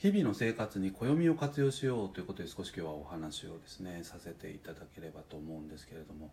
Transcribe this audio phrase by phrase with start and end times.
[0.00, 6.30] 日々の生活に暦を活用しようということで少し今日はお話をですねさせていただければと思うんですけれども、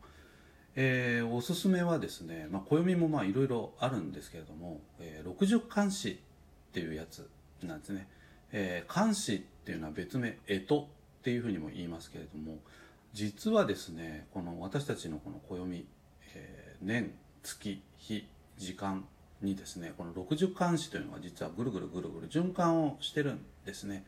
[0.77, 6.15] えー、おすすめはですね、まあ、暦もまあいろいろあるんですけれども、えー、60漢詩っ
[6.71, 7.29] ていうやつ
[7.61, 8.07] なんですね、
[8.53, 12.59] えー、漢詩っていうのは別名干支っていうふうにも言いますけれども
[13.11, 15.85] 実はですねこの私たちのこの暦、
[16.35, 17.11] えー、年
[17.43, 18.25] 月日
[18.57, 19.03] 時間
[19.41, 24.05] にですねこの60漢詩というのが実はぐるぐるぐるぐる循環をしてるんですね、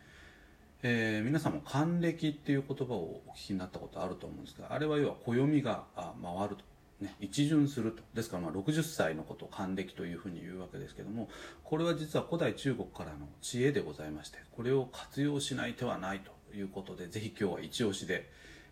[0.84, 6.70] えー、皆さんも還暦っていう言葉をお聞きになったことあると思うんですがあれは要は暦が回ると。
[7.00, 8.04] ね、一巡すると。
[8.14, 11.30] ですからまあ60歳のことを還暦というふうに言うわけですけども
[11.64, 18.30] これは実は古代中国からの知恵でございましてこれを活用しない手はないということでぜひ今日は一押しで、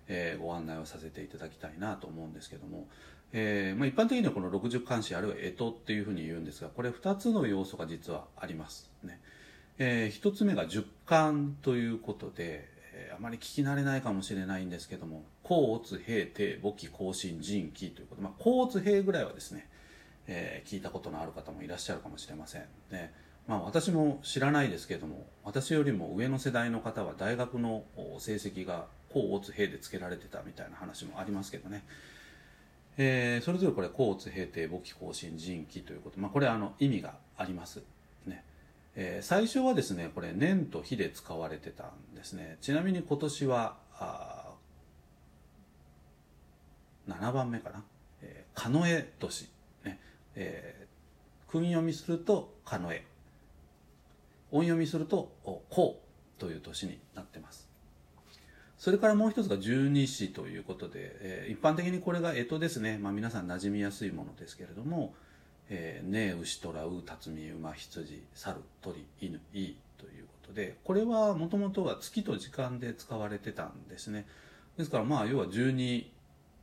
[0.10, 2.88] えー、ご案内をさせていただきたいなと思うんですけども、
[3.34, 9.20] えーまあ、一般的にはこの60漢詩あるいは干支っていうふうに言うんですがこれ2つの要素が実はありますね、
[9.77, 19.68] えー、1つ目が十巻ということで、えー、あまり聞き慣れないかもしれないんですけども甲乙平定簿記更新人記ということ、まあ、甲乙平ぐらいはですね、
[20.27, 23.13] えー、聞いたことのある方もいらっしゃるかもしれませんね
[23.48, 27.84] まあ、私も知らないですけども私よりも上の世代の方は大学の
[28.20, 31.85] 成績が甲乙平でつけられてたみたいな話もありますけどね
[32.98, 37.84] えー、それぞれこれ甲乙平定簿記更新人記ということ、まあ、これあの意味があります。
[38.26, 38.43] ね、
[38.95, 42.57] えー、最初はですねこれ年と日で使われてたんですね。
[42.62, 44.53] ちなみに今年はあ
[47.07, 47.84] 7番目かな
[48.21, 49.49] 「えー、狩野年」
[49.85, 49.99] ね。
[50.35, 52.90] えー、訓読みすると「狩野
[54.49, 55.35] 音読みすると
[55.70, 56.01] 「甲」
[56.40, 57.70] という年になってます。
[58.78, 65.16] それからもう一つが十二支ということで、えー、一般的にこれが干支ですね、まあ、皆さん馴染みやすいものですけれども
[65.70, 74.25] 「えー、ね牛虎う辰巳馬羊猿鳥犬いい」ということでこれはもともとは月と時間で使われてたんですね。
[74.78, 76.06] ですからまあ要は12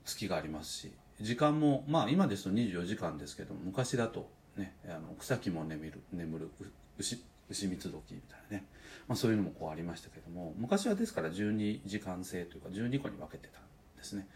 [0.04, 6.50] 月がありますし時間もまあ今ですと24時間ですけど昔だとねあの草木も眠る眠る
[6.98, 8.64] 牛牛三つ時みたいなね。
[9.08, 13.62] まあ、そういうのもこうありましたけども昔はですから12時間制というか12個に分けてたん
[13.96, 14.26] ですね。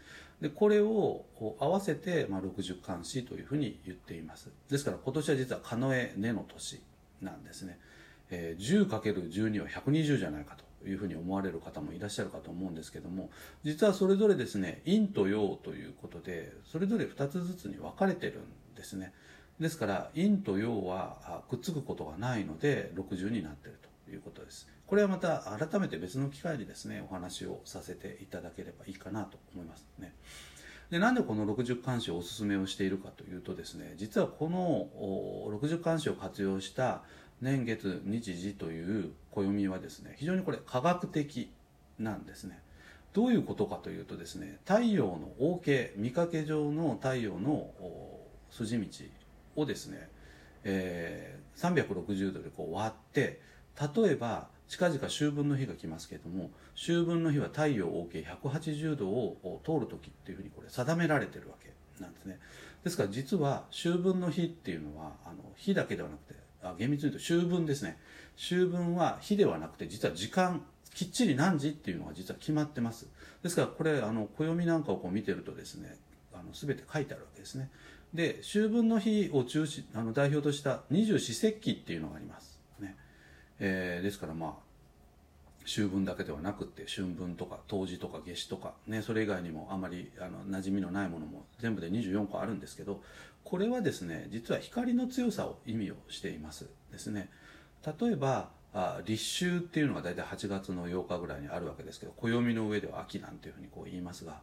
[0.41, 1.25] でこれを
[1.59, 4.49] 合わせて、まあ、60漢詩というふうに言っています。
[4.69, 6.81] ですから今年は実は狩野根の年
[7.21, 7.77] なんですね、
[8.29, 13.29] えー、10×12 は120じゃないかというふうに思われる方もいらっしゃるかと思うんですけども
[13.63, 19.13] 実はそれぞれですね陰と陽ということでそれぞれ2つずつに分かれてるんですね。
[19.59, 24.67] ですから陰と陽はくっつくことがないので60になっているということです。
[24.87, 30.15] これはまた改めて別の機会にですねお話をさせていただければいいかなと思いますね。
[30.89, 34.87] でなんでこの60漢詩をおすすめをしているかというとですね実はこの
[35.51, 37.03] 60漢詩を活用した
[37.41, 41.51] 年月日時という暦はですね非常にこれ科学的
[41.99, 42.61] なんですね。
[43.13, 47.69] どういうことかというとですね太陽の王系見かけ上の太陽の
[48.51, 48.87] 筋道
[49.59, 50.09] をですね、
[50.63, 53.41] えー、360度でこう割って
[53.95, 62.39] 例えば近々秋分の日が来ますけれども秋分の日は太陽合計180度を通る時っていうふうにこれ定められてるわけなんですね。
[62.83, 67.97] ですから実は秋分の日っていうのはあの日だけではなくてあ厳密に言うと秋分ですね。
[68.37, 70.61] 秋分は日ではなくて実は時間
[70.93, 73.07] きっちり何時っていうのが実は決まってます。
[73.41, 75.97] ですからこれあの暦なんかをこう見てるとですね
[76.33, 77.69] あの全て書いてあるわけですね。
[78.13, 82.59] で秋分の日を中心あの代表とした二十四節気っていうのがあります。
[83.59, 84.53] えー、ですからまあ
[85.65, 93.01] 秋分だけではなくて春分とか冬至とか夏至とかねそれ以外にもあまりあの馴染みのないものも全部で24個あるんですけど
[93.43, 96.67] これはですね実は光の強さを意味をしています。
[96.91, 97.29] ですね。
[97.85, 104.41] 例えばあ立秋っていうのが大体8月の8日ぐらいにあるわけですけど暦の上では秋なんていうふうにこう言いますが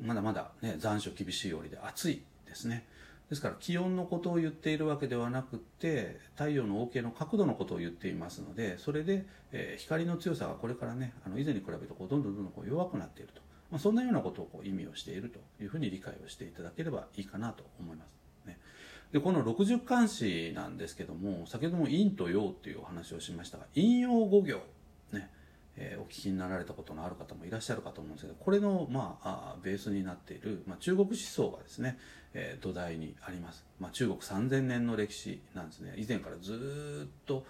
[0.00, 2.86] まだまだね残暑厳しいよりで暑いですね
[3.28, 18.46] ですから気温のことを言っているわけではなくて太陽の OK の角度のことを言っていますのでそれで、えー、光の強さがこれからねあの以前に比べるとこうどんどんどんどんこう弱くなっていると、まあ、そんなようなことをこう意味をしているというふうに理解をしていただければいいかなと思います。
[18.46, 18.58] ね、
[19.12, 24.62] でこの60漢詩なんですけども先ほども陰と陽っていうお話をしましたが陰陽五行
[25.12, 25.30] ね
[25.80, 31.98] えー、お聞きになられたことのある方もいらっしゃるかと思うんですけどこれの、まあ、あベースになっている、まあ、中国思想がですね、
[32.34, 35.94] えー、土台にあります、まあ、中国3000年の歴史なんですね。
[35.96, 37.44] 以前からずっと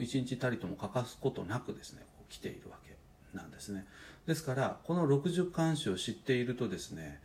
[0.00, 2.96] 一日たりとも欠かすことなくですね来ているわけ
[3.36, 3.86] なんですね。
[4.26, 7.20] ですからこの60漢詩を知っているとですね、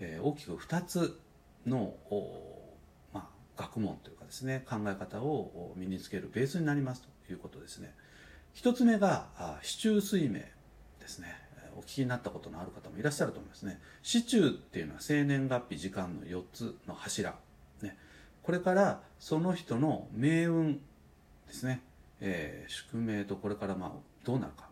[0.00, 1.18] えー、大きく2つ
[1.66, 1.94] の
[3.12, 7.94] まあ、学問というかですね考え方を身につけるベースになりますということですね。
[8.54, 10.40] 一つ目があ市中水明
[11.00, 11.47] ですね。
[11.78, 13.80] お聞きになったことのある方もいらっしゃると思いますね。
[14.02, 17.34] 市中っていうのは生年月日時間の4つの柱、
[17.82, 17.96] ね、
[18.42, 20.80] これからその人の命運
[21.46, 21.82] ですね、
[22.20, 23.92] えー、宿命とこれからまあ
[24.24, 24.68] どうなるか。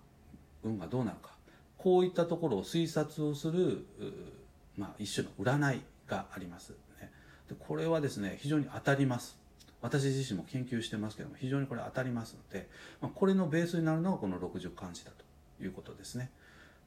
[0.64, 1.30] 運がどうなるか。
[1.78, 3.86] こういったところを推察をする、
[4.76, 6.70] まあ、一種の占いがあります、
[7.00, 7.12] ね、
[7.48, 9.38] でこれはですね非常に当たります。
[9.82, 12.68] 私自身も研究してますけども非常にこれ当たりますので、
[13.00, 16.30] まあ、これのベースになるのがこの60漢詩だということですね。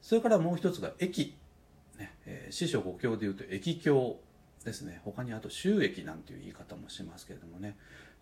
[0.01, 1.38] それからもう一つが駅、
[1.98, 4.19] ねえー、師匠五経でいうと駅経
[4.63, 5.01] ですね。
[5.06, 7.78] 他にあと収益なんていう言い方もしますけれどもね。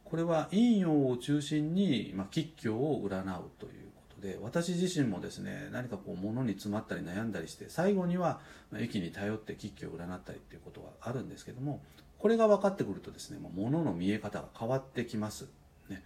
[0.09, 8.39] これは陰陽を中心に、まあ、吉凶を占うということで私自身もですね何かこう物に詰まったり悩んだりして最後には
[8.77, 11.81] 駅に頼って吉凶を占ったりっていうことがあるんですけども
[12.19, 15.49] これが分かってくるとですね物の見え方が変わってきます。
[15.89, 16.03] ね。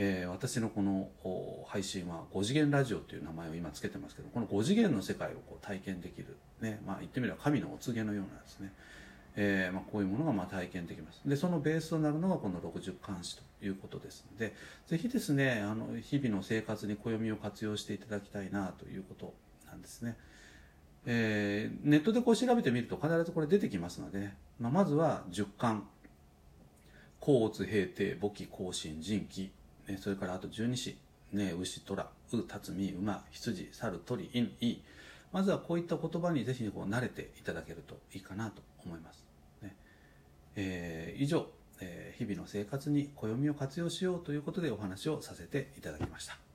[0.00, 1.08] えー、私のこの
[1.66, 8.72] 配信は5次元ラジオという名前を今つけてますけどこの5次元の世界をこう体験できる、ねまあ、言ってみれば神のお告げのようなですね
[9.40, 11.20] えー、まあ、こういうものがま体験できます。
[11.24, 14.52] で、そのベースとなるのがこの60漢詩ということですので、
[14.88, 19.32] ぜひですね、あの、日々の生活に暦を活用していただきたいなということ
[19.68, 20.16] なんですね。
[21.06, 25.86] えー、ネットでこう調べてみると必ずこれ出てきますのでね、まあ、まずは10巻、
[27.20, 29.52] 甲乙平定、簿記、更新、人気、
[29.88, 30.98] ね、それからあと十二支、
[31.32, 34.78] ね、牛、虎、う、辰巳、馬、羊、猿、鳥、犬、い
[35.32, 39.24] まずはこういった言葉にぜひこう慣れていただけるといいかなと思います。
[39.62, 39.74] ね
[40.56, 41.46] えー、以上、
[41.80, 46.47] えー、日々の生活に暦を活用しようということでお話をさせていただきました。